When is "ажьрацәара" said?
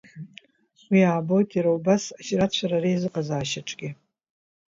2.19-2.77